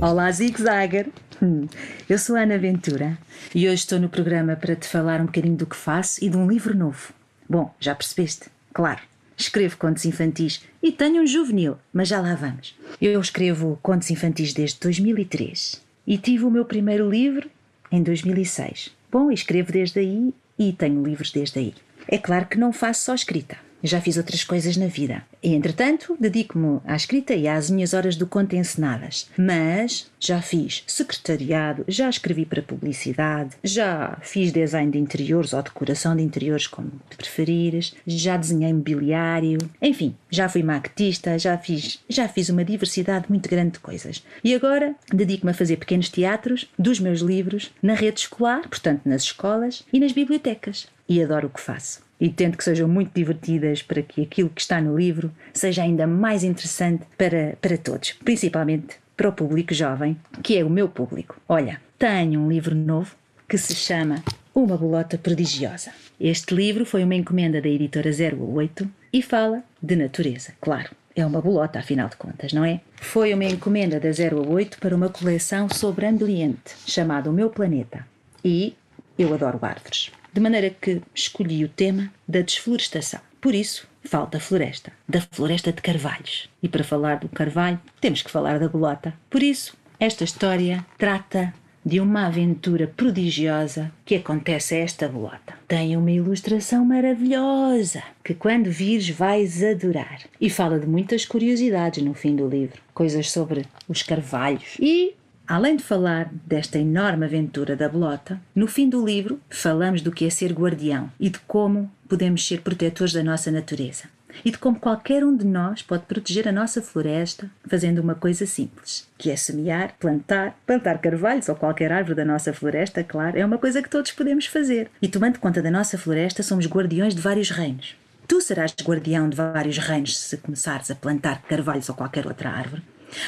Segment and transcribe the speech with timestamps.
[0.00, 1.08] Olá, Zig Zagger!
[1.42, 1.66] Hum,
[2.08, 3.18] Eu sou a Ana Ventura
[3.54, 6.36] e hoje estou no programa para te falar um bocadinho do que faço e de
[6.36, 7.12] um livro novo.
[7.48, 8.46] Bom, já percebeste?
[8.72, 9.00] Claro,
[9.36, 12.76] escrevo contos infantis e tenho um juvenil, mas já lá vamos.
[13.00, 17.50] Eu escrevo contos infantis desde 2003 e tive o meu primeiro livro
[17.90, 18.90] em 2006.
[19.10, 21.74] Bom, escrevo desde aí e tenho livros desde aí.
[22.08, 23.56] É claro que não faço só escrita.
[23.82, 25.22] Já fiz outras coisas na vida.
[25.42, 29.28] E, entretanto, dedico-me à escrita e às minhas horas do conto encenadas.
[29.36, 36.14] Mas já fiz secretariado, já escrevi para publicidade, já fiz design de interiores ou decoração
[36.14, 42.48] de interiores, como preferires, já desenhei mobiliário, enfim, já fui maquetista, já fiz, já fiz
[42.48, 44.24] uma diversidade muito grande de coisas.
[44.44, 49.22] E agora dedico-me a fazer pequenos teatros dos meus livros na rede escolar, portanto nas
[49.22, 50.86] escolas e nas bibliotecas.
[51.08, 54.60] E adoro o que faço e tento que sejam muito divertidas para que aquilo que
[54.60, 60.16] está no livro seja ainda mais interessante para, para todos, principalmente para o público jovem,
[60.40, 61.36] que é o meu público.
[61.48, 63.16] Olha, tenho um livro novo
[63.48, 64.22] que se chama
[64.54, 65.90] Uma Bolota Prodigiosa.
[66.20, 70.90] Este livro foi uma encomenda da editora 08 e fala de natureza, claro.
[71.16, 72.80] É uma bolota, afinal de contas, não é?
[73.00, 78.06] Foi uma encomenda da 08 para uma coleção sobre ambiente chamada O Meu Planeta.
[78.44, 78.74] E
[79.18, 83.20] eu adoro árvores de maneira que escolhi o tema da desflorestação.
[83.40, 86.48] Por isso, falta floresta, da floresta de carvalhos.
[86.62, 89.12] E para falar do carvalho, temos que falar da bolota.
[89.28, 91.52] Por isso, esta história trata
[91.84, 95.54] de uma aventura prodigiosa que acontece a esta bolota.
[95.66, 100.20] Tem uma ilustração maravilhosa que, quando vires, vais adorar.
[100.40, 105.14] E fala de muitas curiosidades no fim do livro, coisas sobre os carvalhos e
[105.46, 110.24] Além de falar desta enorme aventura da bolota, no fim do livro falamos do que
[110.24, 114.04] é ser guardião e de como podemos ser protetores da nossa natureza.
[114.44, 118.46] E de como qualquer um de nós pode proteger a nossa floresta fazendo uma coisa
[118.46, 123.44] simples, que é semear, plantar, plantar carvalhos ou qualquer árvore da nossa floresta, claro, é
[123.44, 124.90] uma coisa que todos podemos fazer.
[125.02, 127.94] E tomando conta da nossa floresta, somos guardiões de vários reinos.
[128.26, 132.82] Tu serás guardião de vários reinos se começares a plantar carvalhos ou qualquer outra árvore.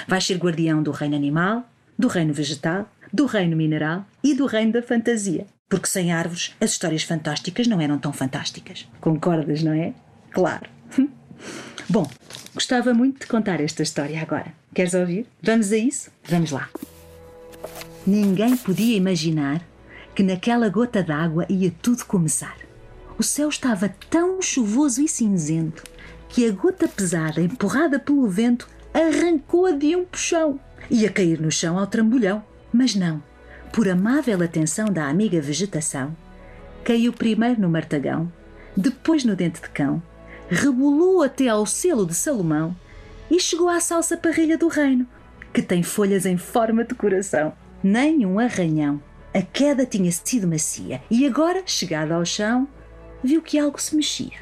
[0.08, 4.72] Vais ser guardião do reino animal, do reino vegetal, do reino mineral e do reino
[4.72, 5.46] da fantasia.
[5.68, 8.88] Porque sem árvores as histórias fantásticas não eram tão fantásticas.
[9.00, 9.92] Concordas, não é?
[10.30, 10.68] Claro.
[11.88, 12.08] Bom,
[12.54, 14.52] gostava muito de contar esta história agora.
[14.74, 15.26] Queres ouvir?
[15.42, 16.10] Vamos a isso?
[16.24, 16.68] Vamos lá.
[18.06, 19.62] Ninguém podia imaginar
[20.14, 22.56] que naquela gota d'água ia tudo começar.
[23.18, 25.82] O céu estava tão chuvoso e cinzento
[26.28, 30.58] que a gota pesada, empurrada pelo vento, arrancou-a de um puxão.
[30.90, 33.22] Ia cair no chão ao trambolhão, mas não.
[33.72, 36.16] Por amável atenção da amiga vegetação,
[36.84, 38.30] caiu primeiro no martagão,
[38.76, 40.02] depois no dente de cão,
[40.48, 42.76] rebolou até ao selo de Salomão
[43.30, 45.06] e chegou à salsa parrilha do reino,
[45.52, 47.52] que tem folhas em forma de coração.
[47.82, 49.02] Nem um arranhão.
[49.32, 52.68] A queda tinha sido macia e agora, chegada ao chão,
[53.22, 54.38] viu que algo se mexia.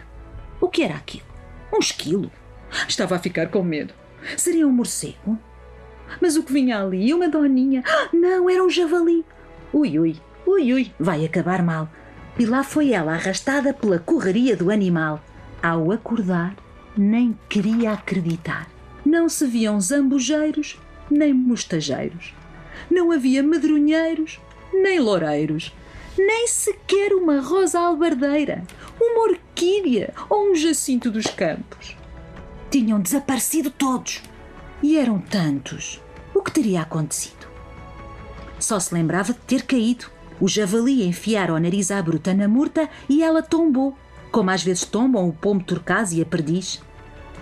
[0.60, 1.26] O que era aquilo?
[1.72, 2.30] Um esquilo.
[2.86, 3.94] Estava a ficar com medo.
[4.36, 5.38] Seria um morcego?
[6.20, 7.12] Mas o que vinha ali?
[7.12, 7.82] Uma doninha?
[7.86, 9.24] Ah, Não, era um javali.
[9.72, 11.88] Ui, ui, ui, ui, vai acabar mal.
[12.38, 15.22] E lá foi ela arrastada pela correria do animal.
[15.62, 16.54] Ao acordar,
[16.96, 18.68] nem queria acreditar.
[19.04, 20.78] Não se viam zambujeiros,
[21.10, 22.34] nem mostageiros.
[22.90, 24.40] Não havia medronheiros,
[24.72, 25.72] nem loureiros.
[26.18, 28.62] Nem sequer uma rosa albardeira,
[29.00, 31.96] uma orquídea ou um jacinto dos campos.
[32.70, 34.22] Tinham desaparecido todos.
[34.82, 36.01] E eram tantos.
[36.52, 37.48] Que teria acontecido?
[38.60, 40.04] Só se lembrava de ter caído.
[40.38, 43.96] O javali enfiara o nariz à bruta na murta e ela tombou,
[44.30, 46.82] como às vezes tombam o pombo turcaz e a perdiz.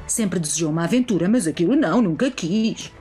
[0.06, 2.92] Sempre desejou uma aventura, mas aquilo não, nunca quis.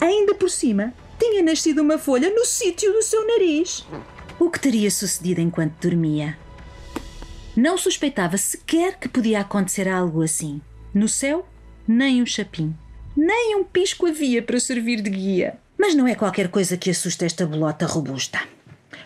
[0.00, 3.84] Ainda por cima, tinha nascido uma folha no sítio do seu nariz.
[4.38, 6.38] O que teria sucedido enquanto dormia?
[7.56, 10.60] Não suspeitava sequer que podia acontecer algo assim.
[10.94, 11.44] No céu,
[11.88, 12.72] nem um chapim.
[13.16, 15.56] Nem um pisco havia para servir de guia.
[15.78, 18.40] Mas não é qualquer coisa que assuste esta bolota robusta.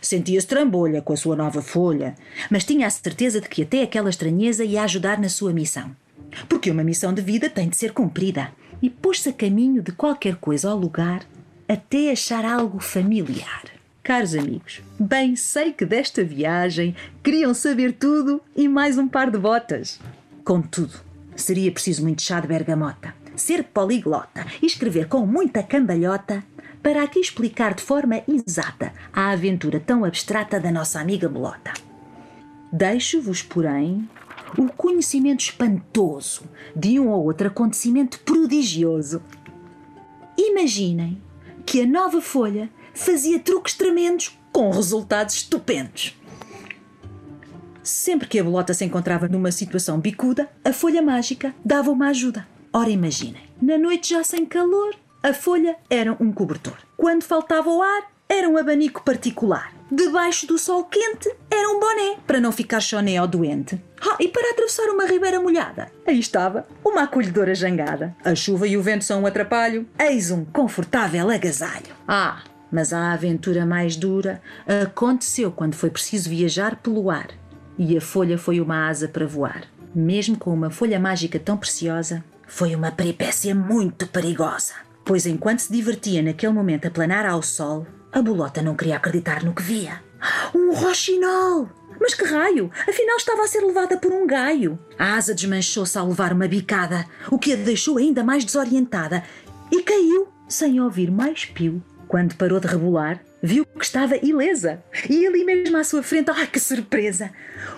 [0.00, 2.14] Sentia-se trambolha com a sua nova folha,
[2.50, 5.94] mas tinha a certeza de que até aquela estranheza ia ajudar na sua missão.
[6.48, 8.50] Porque uma missão de vida tem de ser cumprida.
[8.80, 11.26] E pôs-se a caminho de qualquer coisa ou lugar
[11.68, 13.64] até achar algo familiar.
[14.02, 19.36] Caros amigos, bem sei que desta viagem queriam saber tudo e mais um par de
[19.36, 20.00] botas.
[20.44, 20.94] Contudo,
[21.36, 26.44] seria preciso muito chá de bergamota, ser poliglota e escrever com muita cambalhota
[26.82, 31.72] para aqui explicar de forma exata a aventura tão abstrata da nossa amiga Bolota.
[32.72, 34.08] Deixo-vos, porém,
[34.56, 36.42] o conhecimento espantoso
[36.74, 39.22] de um ou outro acontecimento prodigioso.
[40.36, 41.20] Imaginem
[41.66, 46.16] que a nova folha fazia truques tremendos com resultados estupendos.
[47.82, 52.46] Sempre que a bolota se encontrava numa situação bicuda, a folha mágica dava uma ajuda.
[52.72, 56.76] Ora, imaginem, na noite já sem calor, a folha era um cobertor.
[56.96, 59.72] Quando faltava o ar, era um abanico particular.
[59.90, 63.82] Debaixo do sol quente era um boné, para não ficar choné ou doente.
[64.00, 68.14] Ah, e para atravessar uma ribeira molhada, aí estava uma acolhedora jangada.
[68.22, 71.94] A chuva e o vento são um atrapalho, eis um confortável agasalho.
[72.06, 74.42] Ah, mas a aventura mais dura
[74.84, 77.28] aconteceu quando foi preciso viajar pelo ar
[77.78, 79.62] e a folha foi uma asa para voar.
[79.94, 84.72] Mesmo com uma folha mágica tão preciosa, foi uma peripécia muito perigosa.
[85.04, 89.44] Pois enquanto se divertia naquele momento a planar ao sol, a bolota não queria acreditar
[89.44, 90.02] no que via.
[90.54, 91.68] Um roxinol!
[92.00, 92.70] Mas que raio!
[92.88, 94.78] Afinal estava a ser levada por um gaio.
[94.98, 99.22] A asa desmanchou-se ao levar uma bicada, o que a deixou ainda mais desorientada,
[99.70, 101.82] e caiu sem ouvir mais pio.
[102.08, 104.82] Quando parou de rebolar, viu que estava ilesa.
[105.08, 107.30] E ali mesmo à sua frente, ai que surpresa!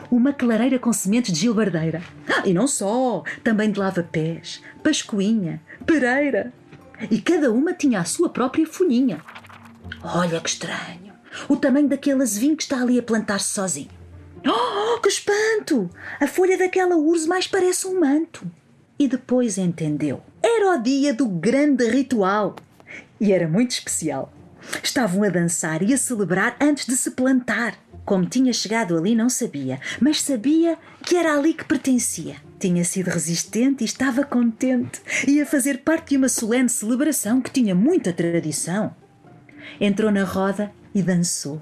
[0.09, 2.01] Uma clareira com sementes de gilbardeira.
[2.29, 6.53] Ah, e não só, também de lava-pés, pascoinha, pereira.
[7.11, 9.21] E cada uma tinha a sua própria folhinha.
[10.03, 11.13] Olha que estranho!
[11.49, 13.91] O tamanho daquele azevinho que está ali a plantar-se sozinho.
[14.47, 15.91] Oh, que espanto!
[16.21, 18.47] A folha daquela urze mais parece um manto.
[18.97, 20.23] E depois entendeu.
[20.43, 22.55] Era o dia do grande ritual
[23.21, 24.33] e era muito especial.
[24.83, 27.75] Estavam a dançar e a celebrar antes de se plantar.
[28.05, 32.37] Como tinha chegado ali, não sabia, mas sabia que era ali que pertencia.
[32.59, 35.01] Tinha sido resistente e estava contente.
[35.27, 38.95] Ia fazer parte de uma solene celebração que tinha muita tradição.
[39.81, 41.61] Entrou na roda e dançou.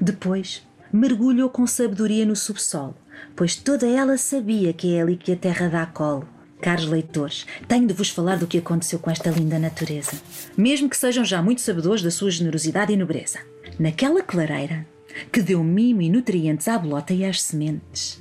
[0.00, 2.96] Depois, mergulhou com sabedoria no subsolo,
[3.36, 6.26] pois toda ela sabia que é ali que a terra dá colo
[6.60, 10.12] Caros leitores, tenho de vos falar do que aconteceu com esta linda natureza,
[10.56, 13.40] mesmo que sejam já muito sabedores da sua generosidade e nobreza.
[13.78, 14.86] Naquela clareira,
[15.32, 18.20] que deu mimo e nutrientes à bolota e às sementes,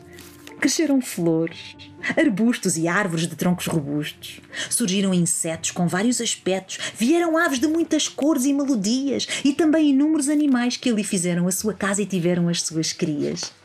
[0.60, 1.76] cresceram flores,
[2.18, 4.42] arbustos e árvores de troncos robustos.
[4.70, 10.30] Surgiram insetos com vários aspectos, vieram aves de muitas cores e melodias, e também inúmeros
[10.30, 13.59] animais que ali fizeram a sua casa e tiveram as suas crias.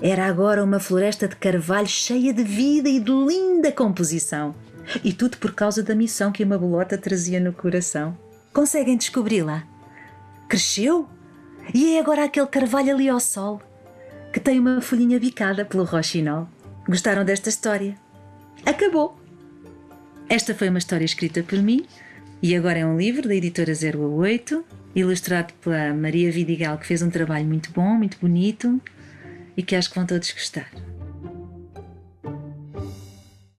[0.00, 4.54] Era agora uma floresta de carvalho cheia de vida e de linda composição.
[5.02, 8.16] E tudo por causa da missão que a Mabulota trazia no coração.
[8.52, 9.64] Conseguem descobri-la?
[10.48, 11.08] Cresceu?
[11.74, 13.60] E é agora aquele carvalho ali ao sol,
[14.32, 16.48] que tem uma folhinha bicada pelo roxinol.
[16.88, 17.96] Gostaram desta história?
[18.64, 19.18] Acabou!
[20.28, 21.84] Esta foi uma história escrita por mim
[22.40, 24.64] e agora é um livro da editora 08,
[24.94, 28.80] ilustrado pela Maria Vidigal, que fez um trabalho muito bom, muito bonito
[29.58, 30.70] e que acho que vão todos gostar.